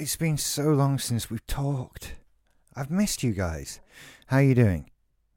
[0.00, 2.14] It's been so long since we've talked.
[2.74, 3.80] I've missed you guys.
[4.28, 4.88] How are you doing?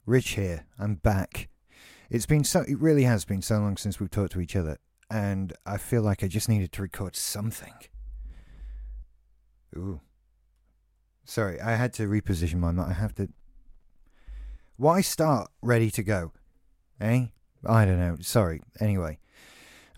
[0.06, 0.64] Rich here.
[0.78, 1.50] I'm back.
[2.08, 4.78] It's been so it really has been so long since we've talked to each other
[5.10, 7.74] and I feel like I just needed to record something.
[9.76, 10.00] Ooh.
[11.26, 12.86] Sorry, I had to reposition my mic.
[12.86, 13.28] I have to
[14.78, 16.32] Why start ready to go?
[17.02, 17.26] Eh?
[17.66, 18.16] I don't know.
[18.22, 18.62] Sorry.
[18.80, 19.18] Anyway,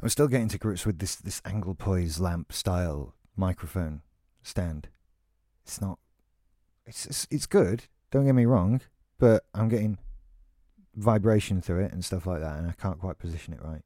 [0.02, 4.02] I'm still getting to grips with this this angle poise lamp style microphone
[4.46, 4.88] stand.
[5.64, 5.98] It's not.
[6.86, 7.84] It's, it's it's good.
[8.10, 8.80] Don't get me wrong,
[9.18, 9.98] but I'm getting
[10.94, 13.82] vibration through it and stuff like that, and I can't quite position it right.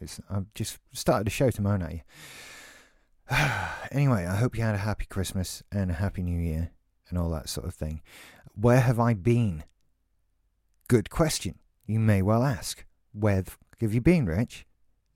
[0.00, 2.00] It's I've just started the show to moan at you.
[3.92, 6.70] anyway, I hope you had a happy Christmas and a happy New Year
[7.08, 8.00] and all that sort of thing.
[8.54, 9.64] Where have I been?
[10.88, 11.56] Good question.
[11.86, 12.84] You may well ask.
[13.12, 13.44] Where
[13.80, 14.66] have you been, Rich?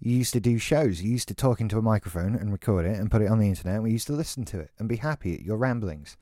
[0.04, 1.00] You used to do shows.
[1.00, 3.48] You used to talk into a microphone and record it and put it on the
[3.48, 3.82] internet.
[3.82, 6.18] We used to listen to it and be happy at your ramblings.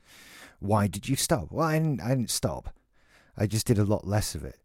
[0.59, 1.51] Why did you stop?
[1.51, 2.73] Well, I didn't, I didn't stop.
[3.35, 4.57] I just did a lot less of it.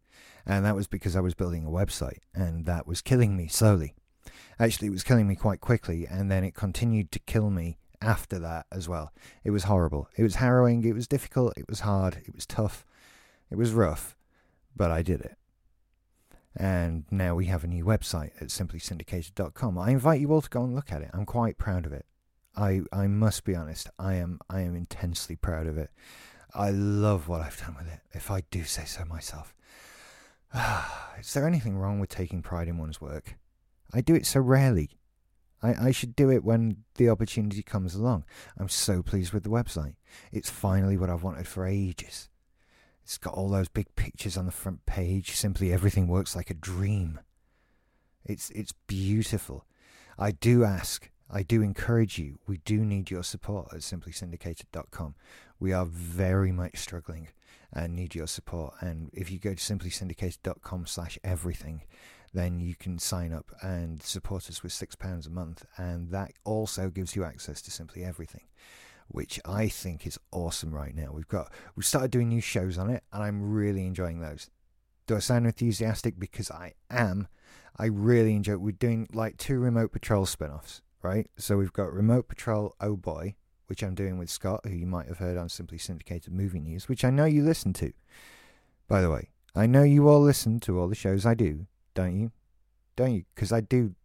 [0.45, 3.93] And that was because I was building a website and that was killing me slowly.
[4.57, 6.07] Actually, it was killing me quite quickly.
[6.09, 9.11] And then it continued to kill me after that as well.
[9.43, 10.07] It was horrible.
[10.15, 10.85] It was harrowing.
[10.85, 11.57] It was difficult.
[11.57, 12.21] It was hard.
[12.25, 12.85] It was tough.
[13.51, 14.15] It was rough.
[14.77, 15.38] But I did it
[16.55, 19.77] and now we have a new website at simplysyndicated.com.
[19.77, 21.11] I invite you all to go and look at it.
[21.13, 22.05] I'm quite proud of it.
[22.55, 23.89] I I must be honest.
[23.97, 25.91] I am I am intensely proud of it.
[26.53, 27.99] I love what I've done with it.
[28.11, 29.53] If I do say so myself.
[31.19, 33.37] Is there anything wrong with taking pride in one's work?
[33.93, 34.91] I do it so rarely.
[35.61, 38.23] I, I should do it when the opportunity comes along.
[38.57, 39.95] I'm so pleased with the website.
[40.31, 42.29] It's finally what I've wanted for ages.
[43.09, 45.31] It's got all those big pictures on the front page.
[45.31, 47.19] Simply everything works like a dream.
[48.23, 49.65] It's it's beautiful.
[50.19, 52.37] I do ask, I do encourage you.
[52.45, 55.15] We do need your support at simplysyndicated.com.
[55.59, 57.29] We are very much struggling
[57.73, 58.75] and need your support.
[58.79, 61.81] And if you go to simplysyndicated.com slash everything,
[62.31, 65.65] then you can sign up and support us with six pounds a month.
[65.77, 68.43] And that also gives you access to simply everything
[69.09, 71.11] which I think is awesome right now.
[71.11, 74.49] We've got we've started doing new shows on it, and I'm really enjoying those.
[75.07, 76.19] Do I sound enthusiastic?
[76.19, 77.27] Because I am.
[77.77, 78.57] I really enjoy.
[78.57, 81.29] We're doing like two Remote Patrol spin-offs, right?
[81.37, 83.35] So we've got Remote Patrol Oh Boy,
[83.67, 86.87] which I'm doing with Scott, who you might have heard on Simply Syndicated Movie News,
[86.87, 87.91] which I know you listen to.
[88.87, 91.65] By the way, I know you all listen to all the shows I do,
[91.95, 92.31] don't you?
[92.95, 93.23] Don't you?
[93.33, 93.95] Because I do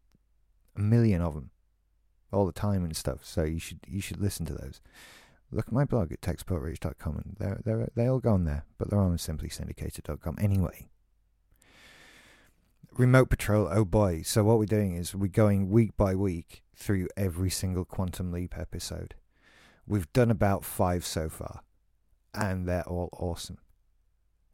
[0.77, 1.51] a million of them
[2.35, 3.25] all the time and stuff.
[3.25, 4.81] So you should you should listen to those.
[5.51, 8.99] Look at my blog at techsportrich.com and they're they're they all gone there, but they're
[8.99, 10.89] on simplysyndicated.com anyway.
[12.97, 14.23] Remote Patrol, oh boy.
[14.23, 18.57] So what we're doing is we're going week by week through every single Quantum Leap
[18.57, 19.15] episode.
[19.87, 21.61] We've done about five so far,
[22.33, 23.59] and they're all awesome.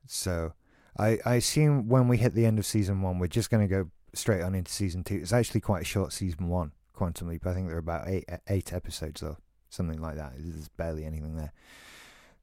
[0.07, 0.55] So
[0.99, 3.73] I, I assume when we hit the end of season one, we're just going to
[3.73, 5.17] go straight on into season two.
[5.17, 6.73] It's actually quite a short season one.
[7.01, 7.47] Quantum Leap.
[7.47, 9.39] I think there are about eight eight episodes or
[9.71, 10.35] something like that.
[10.37, 11.55] There's barely anything there.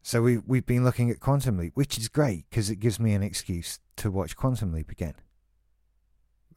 [0.02, 3.14] So we we've been looking at Quantum Leap, which is great because it gives me
[3.14, 5.14] an excuse to watch Quantum Leap again.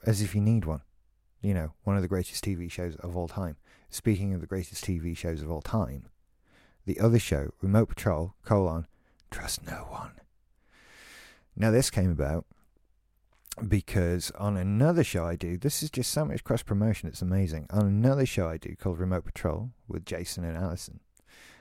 [0.07, 0.81] As if you need one.
[1.43, 3.59] You know, one of the greatest TV shows of all time.
[3.91, 6.09] Speaking of the greatest TV shows of all time,
[6.87, 8.87] the other show, Remote Patrol, colon,
[9.31, 10.13] Trust No One.
[11.55, 12.47] Now this came about
[13.69, 17.67] because on another show I do, this is just so much cross promotion, it's amazing.
[17.71, 21.01] On another show I do called Remote Patrol with Jason and Allison,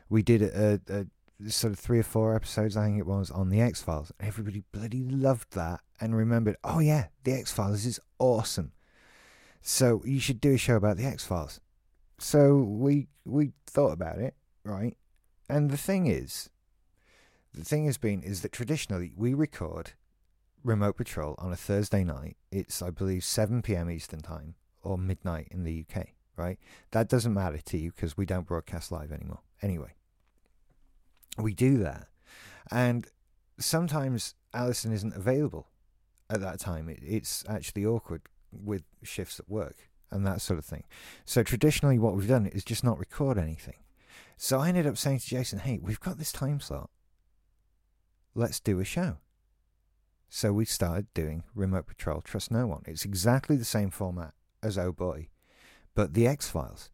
[0.10, 1.06] we did a, a,
[1.46, 4.12] a sort of three or four episodes, I think it was, on the X Files.
[4.20, 8.72] Everybody bloody loved that and remembered, oh yeah, the X Files is awesome.
[9.62, 11.60] So you should do a show about the X Files.
[12.18, 14.98] So we we thought about it, right?
[15.50, 16.50] And the thing is,
[17.54, 19.94] the thing has been is that traditionally we record
[20.64, 22.38] Remote Patrol on a Thursday night.
[22.52, 23.90] It's, I believe, 7 p.m.
[23.90, 26.59] Eastern Time or midnight in the UK, right?
[26.92, 29.42] That doesn't matter to you because we don't broadcast live anymore.
[29.62, 29.94] Anyway,
[31.38, 32.07] we do that.
[32.72, 33.07] And
[33.57, 35.68] sometimes Alison isn't available
[36.30, 36.89] at that time.
[36.89, 40.84] It, it's actually awkward with shifts at work and that sort of thing.
[41.25, 43.75] So traditionally, what we've done is just not record anything.
[44.38, 46.89] So I ended up saying to Jason, hey, we've got this time slot.
[48.34, 49.18] Let's do a show.
[50.30, 52.84] So we started doing Remote Patrol Trust No One.
[52.86, 55.30] It's exactly the same format as Oh Boy,
[55.96, 56.92] but the X Files.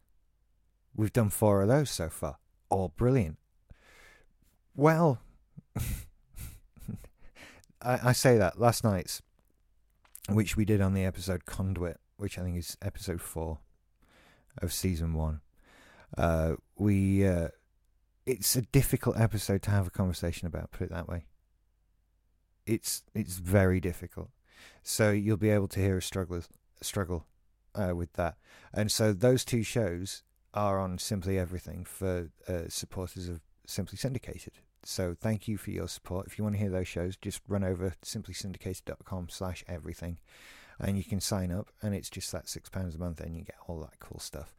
[0.96, 2.38] We've done four of those so far.
[2.70, 3.38] All brilliant.
[4.74, 5.20] Well,
[7.82, 9.22] I, I say that last night's,
[10.30, 13.60] which we did on the episode Conduit, which I think is episode four
[14.62, 15.42] of season one.
[16.18, 17.50] Uh, we uh,
[18.26, 20.72] it's a difficult episode to have a conversation about.
[20.72, 21.26] Put it that way.
[22.66, 24.30] It's it's very difficult.
[24.84, 26.42] So you'll be able to hear a struggle
[26.82, 27.26] struggle
[27.74, 28.38] uh, with that.
[28.74, 30.24] And so those two shows
[30.54, 34.54] are on Simply Everything for uh, supporters of Simply Syndicated.
[34.84, 36.28] So thank you for your support.
[36.28, 40.20] If you want to hear those shows, just run over simplysyndicated.com slash everything
[40.80, 43.44] and you can sign up and it's just that six pounds a month and you
[43.44, 44.54] get all that cool stuff.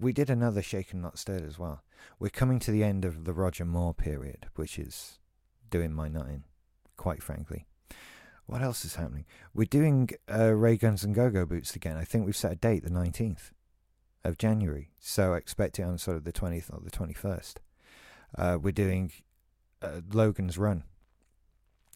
[0.00, 1.82] We did another Shaken Not Stirred as well.
[2.18, 5.18] We're coming to the end of the Roger Moore period, which is
[5.68, 6.44] doing my nutting,
[7.00, 7.64] quite frankly.
[8.44, 9.24] What else is happening?
[9.54, 11.96] We're doing uh, Ray Guns and Go Go Boots again.
[11.96, 13.52] I think we've set a date, the 19th
[14.22, 14.90] of January.
[15.00, 17.54] So expect it on sort of the 20th or the 21st.
[18.36, 19.12] Uh, we're doing
[19.80, 20.84] uh, Logan's Run,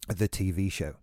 [0.09, 0.95] the TV show.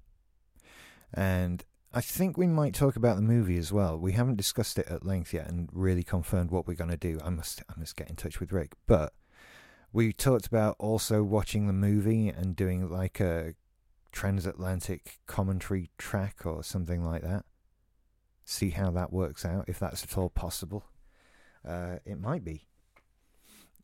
[1.13, 1.63] And
[1.93, 3.99] I think we might talk about the movie as well.
[3.99, 7.19] We haven't discussed it at length yet and really confirmed what we're going to do.
[7.23, 8.73] I must, I must get in touch with Rick.
[8.87, 9.13] But
[9.93, 13.53] we talked about also watching the movie and doing like a
[14.11, 17.45] transatlantic commentary track or something like that.
[18.45, 20.85] See how that works out, if that's at all possible.
[21.67, 22.67] Uh, it might be.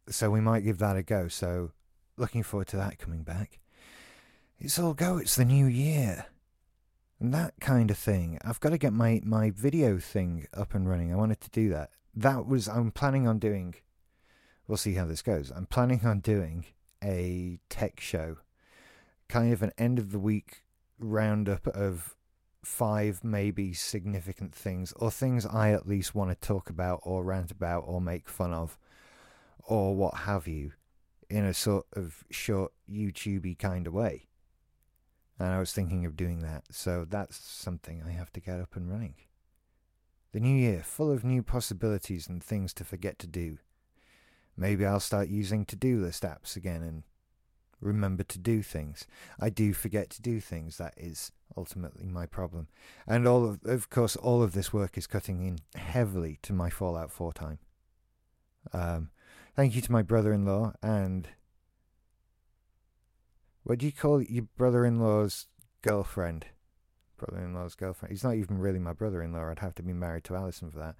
[0.10, 1.28] So we might give that a go.
[1.28, 1.72] So
[2.18, 3.60] looking forward to that coming back.
[4.60, 5.18] It's all go.
[5.18, 6.26] It's the new year.
[7.20, 8.40] And that kind of thing.
[8.44, 11.12] I've got to get my, my video thing up and running.
[11.12, 11.92] I wanted to do that.
[12.16, 13.76] That was, I'm planning on doing,
[14.68, 15.52] we'll see how this goes.
[15.56, 16.66] I'm planning on doing
[17.04, 18.38] a tech show
[19.30, 20.64] kind of an end of the week
[21.00, 22.16] roundup of
[22.64, 27.52] five maybe significant things or things I at least want to talk about or rant
[27.52, 28.78] about or make fun of
[29.64, 30.74] or what have you
[31.30, 34.28] in a sort of short YouTubey kind of way.
[35.40, 38.76] And I was thinking of doing that, so that's something I have to get up
[38.76, 39.16] and running.
[40.32, 43.60] The new year, full of new possibilities and things to forget to do.
[44.56, 47.04] Maybe I'll start using to do list apps again and
[47.82, 49.08] remember to do things.
[49.40, 50.78] I do forget to do things.
[50.78, 52.68] That is ultimately my problem.
[53.06, 56.70] And all of, of course, all of this work is cutting in heavily to my
[56.70, 57.60] Fallout 4 time.
[58.74, 59.10] Um,
[59.56, 61.30] thank you to my brother-in-law and
[63.64, 65.48] what do you call your brother-in-law's
[65.82, 66.46] girlfriend?
[67.18, 68.12] Brother-in-law's girlfriend.
[68.12, 69.50] He's not even really my brother-in-law.
[69.50, 70.96] I'd have to be married to Alison for that.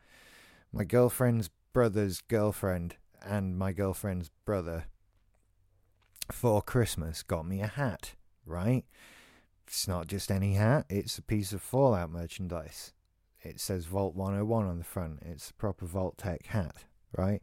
[0.74, 4.86] My girlfriend's brother's girlfriend and my girlfriend's brother
[6.32, 8.14] for Christmas got me a hat,
[8.46, 8.86] right?
[9.66, 12.94] It's not just any hat, it's a piece of Fallout merchandise.
[13.42, 15.20] It says Vault 101 on the front.
[15.22, 16.86] It's a proper Vault-Tec hat,
[17.16, 17.42] right?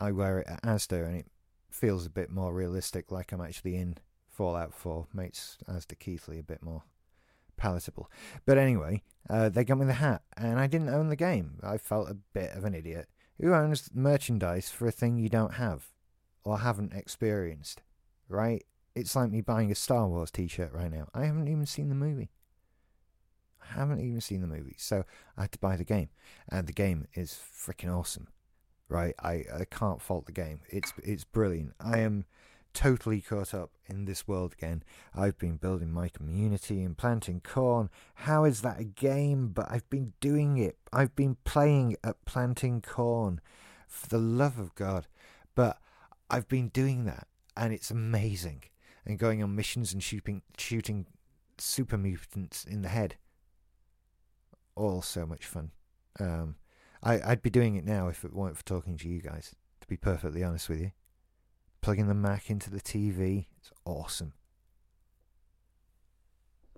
[0.00, 1.26] I wear it at Asda and it
[1.70, 3.96] feels a bit more realistic, like I'm actually in
[4.28, 5.06] Fallout 4.
[5.12, 6.82] Makes Asda Keighley a bit more
[7.56, 8.10] palatable.
[8.46, 11.58] But anyway, uh, they got me the hat, and I didn't own the game.
[11.62, 13.08] I felt a bit of an idiot.
[13.40, 15.90] Who owns merchandise for a thing you don't have
[16.44, 17.82] or haven't experienced?
[18.28, 18.64] Right?
[18.94, 21.08] It's like me buying a Star Wars t shirt right now.
[21.14, 22.30] I haven't even seen the movie.
[23.62, 24.76] I haven't even seen the movie.
[24.78, 25.04] So
[25.36, 26.08] I had to buy the game.
[26.50, 28.28] And the game is freaking awesome.
[28.88, 29.14] Right?
[29.22, 30.60] I, I can't fault the game.
[30.68, 31.74] It's it's brilliant.
[31.78, 32.24] I am
[32.72, 34.82] totally caught up in this world again.
[35.14, 37.90] I've been building my community and planting corn.
[38.14, 39.48] How is that a game?
[39.48, 40.78] But I've been doing it.
[40.92, 43.40] I've been playing at planting corn.
[43.86, 45.06] For the love of God.
[45.54, 45.78] But
[46.30, 47.26] I've been doing that
[47.58, 48.62] and it's amazing.
[49.04, 51.06] And going on missions and shooting shooting
[51.58, 53.16] super mutants in the head.
[54.76, 55.72] All so much fun.
[56.20, 56.56] Um,
[57.02, 59.54] I, I'd be doing it now if it weren't for talking to you guys.
[59.80, 60.92] To be perfectly honest with you,
[61.80, 64.34] plugging the Mac into the TV, it's awesome.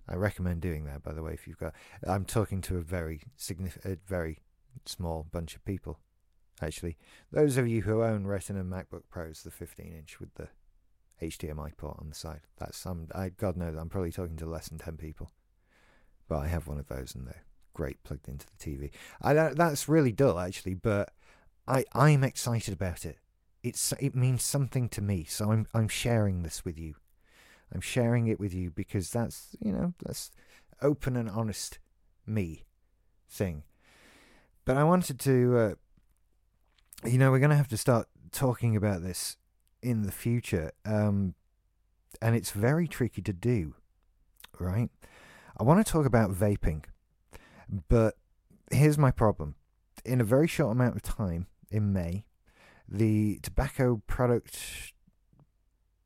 [0.09, 1.33] I recommend doing that, by the way.
[1.33, 1.75] If you've got,
[2.07, 4.39] I'm talking to a very significant, very
[4.87, 6.01] small bunch of people.
[6.61, 6.97] Actually,
[7.31, 10.49] those of you who own Retina MacBook Pros, the 15 inch with the
[11.23, 12.41] HDMI port on the side.
[12.59, 15.31] That's um, I God knows I'm probably talking to less than ten people,
[16.29, 18.91] but I have one of those and they're great plugged into the TV.
[19.23, 21.12] I that's really dull actually, but
[21.67, 23.19] I I'm excited about it.
[23.62, 26.95] It's it means something to me, so I'm I'm sharing this with you.
[27.73, 30.31] I'm sharing it with you because that's you know that's
[30.83, 31.79] open and honest
[32.27, 32.65] me
[33.29, 33.65] thing.
[34.65, 39.03] But I wanted to, uh, you know, we're going to have to start talking about
[39.03, 39.37] this
[39.83, 40.73] in the future.
[40.85, 41.35] Um,
[42.21, 43.75] and it's very tricky to do,
[44.59, 44.91] right?
[45.57, 46.85] I want to talk about vaping,
[47.89, 48.15] but
[48.71, 49.55] here's my problem.
[50.05, 52.25] In a very short amount of time, in May,
[52.89, 54.93] the Tobacco Product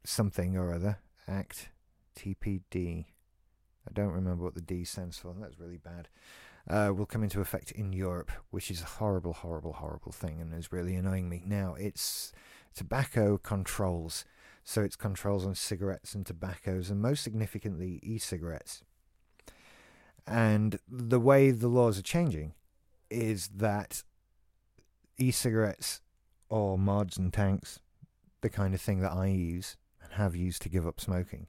[0.05, 1.71] something or other Act,
[2.19, 3.07] TPD,
[3.89, 5.35] I don't remember what the D stands for.
[5.39, 6.09] That's really bad.
[6.69, 10.55] Uh, will come into effect in Europe, which is a horrible, horrible, horrible thing, and
[10.55, 11.43] is really annoying me.
[11.47, 12.33] Now, it's
[12.75, 14.25] tobacco controls.
[14.65, 18.83] So it's controls on cigarettes and tobaccos, and most significantly, e cigarettes.
[20.27, 22.55] And the way the laws are changing
[23.11, 24.03] is that
[25.19, 26.01] e cigarettes
[26.49, 27.81] or mods and tanks,
[28.41, 31.47] the kind of thing that I use and have used to give up smoking,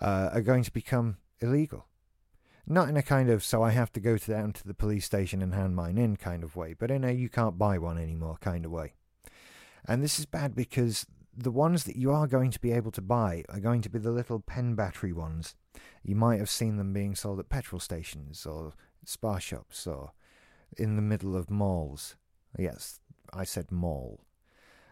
[0.00, 1.86] uh, are going to become illegal.
[2.66, 5.40] Not in a kind of so I have to go down to the police station
[5.40, 8.38] and hand mine in kind of way, but in a you can't buy one anymore
[8.40, 8.94] kind of way.
[9.86, 13.02] And this is bad because the ones that you are going to be able to
[13.02, 15.54] buy are going to be the little pen battery ones.
[16.02, 18.72] You might have seen them being sold at petrol stations or
[19.04, 20.12] Spar shops or
[20.76, 22.16] in the middle of malls.
[22.58, 23.00] Yes,
[23.32, 24.20] I said mall.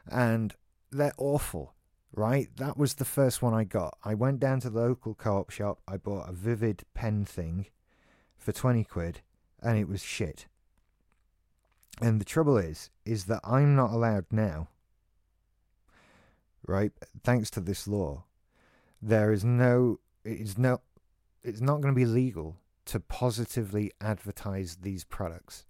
[0.07, 0.55] And
[0.91, 1.75] they're awful,
[2.13, 2.49] right?
[2.57, 3.97] That was the first one I got.
[4.05, 7.67] I went down to the local co op shop, I bought a vivid pen thing
[8.37, 9.21] for 20 quid,
[9.63, 10.47] and it was shit.
[12.01, 14.69] And the trouble is, is that I'm not allowed now,
[16.67, 16.93] right?
[17.23, 18.25] Thanks to this law,
[19.01, 20.81] there is no, it is no,
[21.43, 22.57] it's not going to be legal
[22.87, 25.67] to positively advertise these products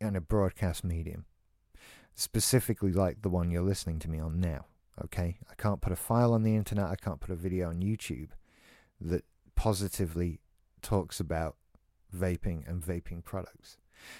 [0.00, 1.24] in a broadcast medium,
[2.14, 4.66] specifically like the one you're listening to me on now.
[5.04, 7.82] Okay, I can't put a file on the internet, I can't put a video on
[7.82, 8.30] YouTube
[9.00, 10.40] that positively
[10.80, 11.56] talks about
[12.14, 13.76] vaping and vaping products.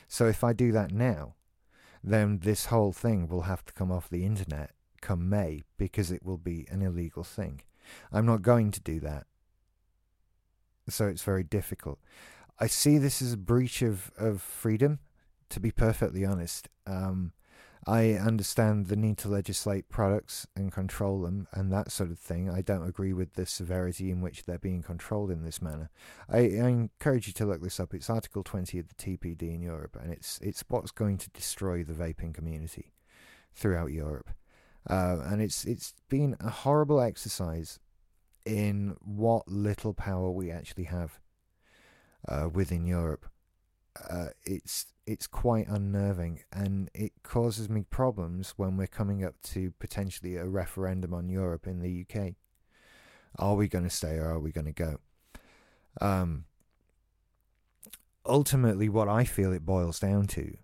[0.08, 1.34] So if I do that now,
[2.02, 6.24] then this whole thing will have to come off the internet come May because it
[6.24, 7.62] will be an illegal thing.
[8.12, 9.26] I'm not going to do that.
[10.88, 11.98] So it's very difficult.
[12.58, 15.00] I see this as a breach of, of freedom
[15.50, 16.68] to be perfectly honest.
[16.86, 17.32] Um,
[17.88, 22.50] I understand the need to legislate products and control them and that sort of thing.
[22.50, 25.90] I don't agree with the severity in which they're being controlled in this manner.
[26.28, 27.94] I, I, encourage you to look this up.
[27.94, 31.84] It's Article 20 of the TPD in Europe, and it's it's what's going to destroy
[31.84, 32.92] the vaping community
[33.54, 34.30] throughout Europe.
[34.88, 37.80] Uh, and it's it's been a horrible exercise
[38.44, 41.18] in what little power we actually have
[42.28, 43.26] uh, within Europe.
[44.08, 49.72] Uh, it's it's quite unnerving and it causes me problems when we're coming up to
[49.78, 52.34] potentially a referendum on Europe in the UK.
[53.38, 54.98] Are we going to stay or are we going to go?
[56.00, 56.44] Um,
[58.24, 60.56] ultimately, what I feel it boils down to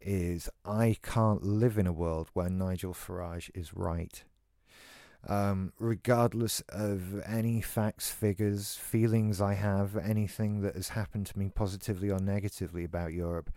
[0.00, 4.22] is I can't live in a world where Nigel Farage is right
[5.26, 11.50] um, regardless of any facts, figures, feelings I have, anything that has happened to me
[11.52, 13.50] positively or negatively about Europe,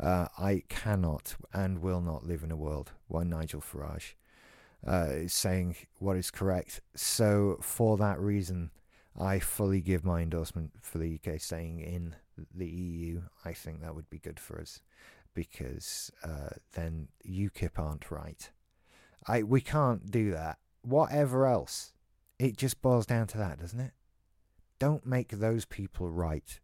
[0.00, 4.14] uh, I cannot and will not live in a world where Nigel Farage
[4.86, 6.80] uh, is saying what is correct.
[6.96, 8.70] So, for that reason,
[9.18, 12.16] I fully give my endorsement for the UK staying in
[12.52, 13.22] the EU.
[13.44, 14.80] I think that would be good for us
[15.34, 18.50] because uh, then UKIP aren't right.
[19.26, 21.92] I we can't do that whatever else.
[22.38, 23.92] It just boils down to that, doesn't it?
[24.78, 26.60] Don't make those people right.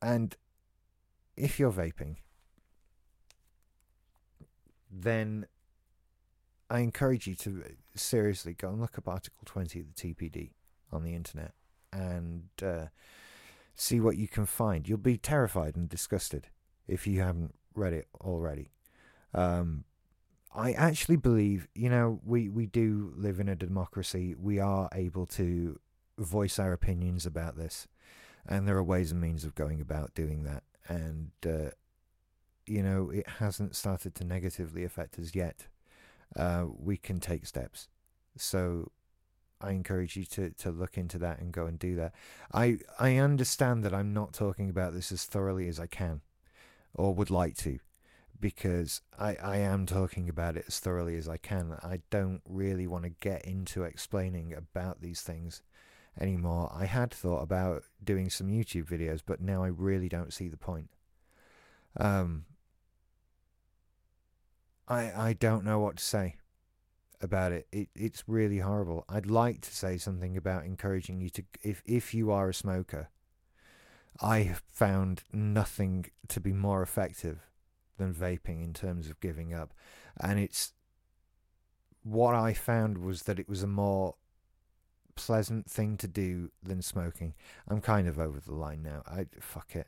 [0.00, 0.34] And
[1.36, 2.16] if you're vaping,
[4.90, 5.46] then
[6.70, 7.64] I encourage you to
[7.94, 10.50] seriously go and look up Article 20 of the TPD
[10.92, 11.52] on the internet
[11.92, 12.86] and uh,
[13.80, 14.86] see what you can find.
[14.86, 16.48] You'll be terrified and disgusted
[16.86, 18.72] if you haven't read it already.
[19.32, 19.84] Um,
[20.54, 24.34] I actually believe, you know, we, we do live in a democracy.
[24.38, 25.80] We are able to
[26.18, 27.88] voice our opinions about this.
[28.46, 30.62] And there are ways and means of going about doing that.
[30.86, 31.70] And, uh,
[32.66, 35.68] you know, it hasn't started to negatively affect us yet.
[36.36, 37.88] Uh, we can take steps.
[38.36, 38.90] So
[39.60, 42.14] I encourage you to, to look into that and go and do that.
[42.52, 46.22] I, I understand that I'm not talking about this as thoroughly as I can
[46.94, 47.78] or would like to
[48.40, 51.76] because I, I am talking about it as thoroughly as I can.
[51.82, 55.62] I don't really want to get into explaining about these things
[56.18, 56.72] anymore.
[56.74, 60.56] I had thought about doing some YouTube videos, but now I really don't see the
[60.56, 60.88] point.
[61.96, 62.46] Um,
[64.88, 66.36] I I don't know what to say
[67.20, 67.66] about it.
[67.72, 69.04] It it's really horrible.
[69.08, 73.08] I'd like to say something about encouraging you to if if you are a smoker.
[74.20, 77.46] I have found nothing to be more effective
[77.96, 79.72] than vaping in terms of giving up.
[80.20, 80.72] And it's
[82.02, 84.16] what I found was that it was a more
[85.14, 87.34] pleasant thing to do than smoking.
[87.68, 89.02] I'm kind of over the line now.
[89.06, 89.86] I fuck it.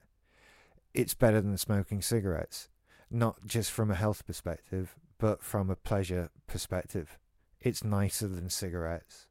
[0.94, 2.68] It's better than smoking cigarettes,
[3.10, 7.16] not just from a health perspective, but from a pleasure perspective.
[7.60, 9.28] It's nicer than cigarettes.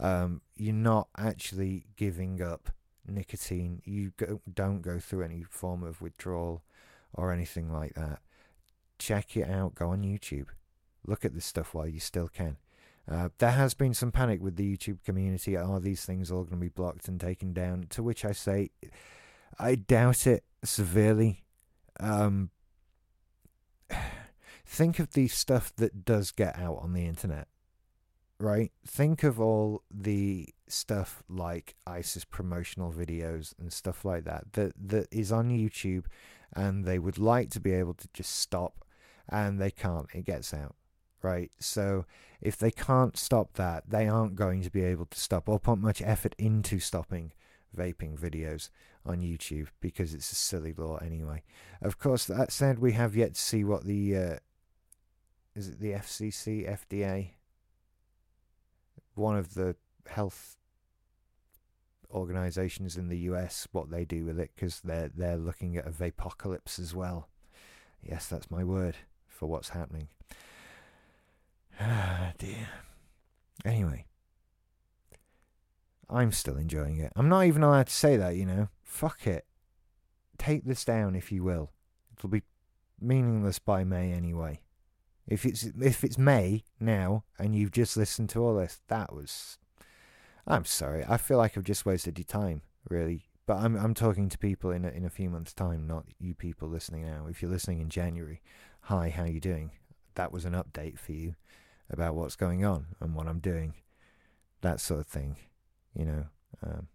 [0.00, 2.70] Um, you're not actually giving up
[3.06, 3.82] nicotine.
[3.84, 6.64] You go, don't go through any form of withdrawal
[7.14, 8.18] or anything like that.
[8.98, 9.76] check it out.
[9.76, 10.48] Go on YouTube.
[11.06, 12.56] Look at this stuff while you still can.
[13.08, 15.56] Uh, there has been some panic with the YouTube community.
[15.56, 17.86] Are these things all going to be blocked and taken down?
[17.90, 18.70] To which I say,
[19.56, 21.44] I doubt it severely.
[22.00, 22.50] Um,
[24.72, 27.46] think of the stuff that does get out on the internet,
[28.40, 28.72] right?
[28.86, 35.08] Think of all the stuff like ISIS promotional videos and stuff like that that that
[35.10, 36.06] is on YouTube,
[36.54, 38.84] and they would like to be able to just stop,
[39.28, 40.06] and they can't.
[40.14, 40.74] It gets out
[41.22, 41.52] right?
[41.60, 42.04] So
[42.40, 45.78] if they can't stop that, they aren't going to be able to stop or put
[45.78, 47.30] much effort into stopping
[47.76, 48.70] vaping videos
[49.06, 51.42] on YouTube because it's a silly law anyway.
[51.80, 54.36] Of course, that said, we have yet to see what the uh,
[55.54, 57.30] is it the FCC, FDA,
[59.14, 60.56] one of the health
[62.10, 65.90] organizations in the US, what they do with it because they're they're looking at a
[65.90, 67.28] vapocalypse as well.
[68.02, 70.08] Yes, that's my word for what's happening.
[71.80, 72.68] Ah, dear.
[73.64, 74.06] Anyway,
[76.10, 77.12] I'm still enjoying it.
[77.16, 78.68] I'm not even allowed to say that, you know.
[78.82, 79.46] Fuck it.
[80.36, 81.70] Take this down if you will.
[82.16, 82.42] It'll be
[83.00, 84.60] meaningless by May anyway.
[85.32, 89.56] If it's if it's May now and you've just listened to all this, that was
[90.46, 91.06] I'm sorry.
[91.08, 92.60] I feel like I've just wasted your time,
[92.90, 93.30] really.
[93.46, 96.34] But I'm I'm talking to people in a, in a few months' time, not you
[96.34, 97.28] people listening now.
[97.30, 98.42] If you're listening in January,
[98.82, 99.70] hi, how you doing?
[100.16, 101.34] That was an update for you
[101.88, 103.72] about what's going on and what I'm doing,
[104.60, 105.36] that sort of thing,
[105.94, 106.24] you know.
[106.62, 106.88] Um,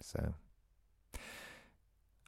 [0.00, 0.34] so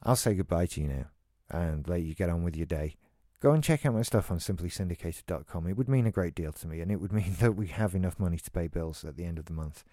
[0.03, 1.05] I'll say goodbye to you now
[1.49, 2.95] and let you get on with your day.
[3.43, 5.67] Go and check out my stuff on simplysyndicated.com.
[5.67, 7.93] It would mean a great deal to me, and it would mean that we have
[7.93, 9.83] enough money to pay bills at the end of the month.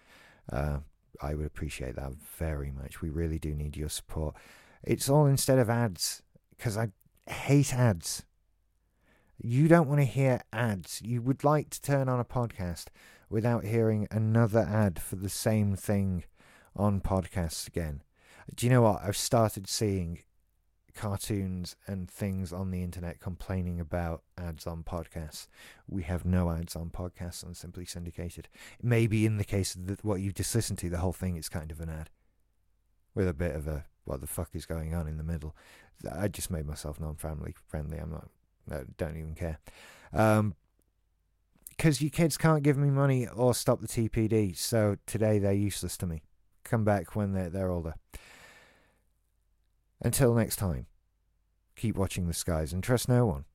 [0.49, 0.77] Uh,
[1.21, 3.01] I would appreciate that very much.
[3.01, 4.35] We really do need your support.
[4.83, 6.23] It's all instead of ads,
[6.55, 6.91] because I
[7.29, 8.23] hate ads.
[9.37, 11.01] You don't want to hear ads.
[11.03, 12.85] You would like to turn on a podcast
[13.29, 16.23] without hearing another ad for the same thing
[16.73, 18.01] on podcasts again.
[18.55, 19.01] Do you know what?
[19.03, 20.19] I've started seeing
[20.93, 25.47] cartoons and things on the internet complaining about ads on podcasts.
[25.87, 28.49] We have no ads on podcasts on Simply Syndicated.
[28.81, 31.71] Maybe in the case of what you just listened to, the whole thing is kind
[31.71, 32.09] of an ad
[33.13, 35.55] with a bit of a what the fuck is going on in the middle.
[36.11, 37.97] I just made myself non-family friendly.
[37.97, 38.29] I'm not
[38.67, 39.59] no, don't even care.
[40.13, 40.55] Um,
[41.69, 45.97] because you kids can't give me money or stop the TPD, so today they're useless
[45.97, 46.21] to me.
[46.63, 47.95] Come back when they're they're older.
[50.01, 50.87] Until next time,
[51.75, 53.45] keep watching the skies and trust no one.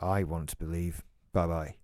[0.00, 1.04] I want to believe.
[1.32, 1.74] Bye bye.